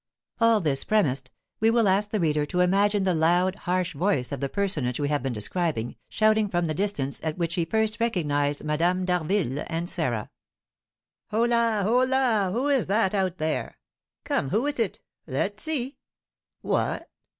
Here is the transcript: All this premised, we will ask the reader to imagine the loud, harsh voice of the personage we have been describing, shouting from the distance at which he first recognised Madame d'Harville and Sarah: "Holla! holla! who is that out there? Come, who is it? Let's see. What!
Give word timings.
All 0.39 0.61
this 0.61 0.83
premised, 0.83 1.29
we 1.59 1.69
will 1.69 1.87
ask 1.87 2.09
the 2.09 2.19
reader 2.19 2.43
to 2.47 2.61
imagine 2.61 3.03
the 3.03 3.13
loud, 3.13 3.53
harsh 3.55 3.93
voice 3.93 4.31
of 4.31 4.39
the 4.39 4.49
personage 4.49 4.99
we 4.99 5.09
have 5.09 5.21
been 5.21 5.31
describing, 5.31 5.95
shouting 6.09 6.49
from 6.49 6.65
the 6.65 6.73
distance 6.73 7.19
at 7.23 7.37
which 7.37 7.53
he 7.53 7.65
first 7.65 7.99
recognised 7.99 8.63
Madame 8.63 9.05
d'Harville 9.05 9.63
and 9.67 9.87
Sarah: 9.87 10.31
"Holla! 11.29 11.81
holla! 11.83 12.49
who 12.51 12.67
is 12.69 12.87
that 12.87 13.13
out 13.13 13.37
there? 13.37 13.77
Come, 14.23 14.49
who 14.49 14.65
is 14.65 14.79
it? 14.79 14.99
Let's 15.27 15.61
see. 15.61 15.97
What! 16.63 17.07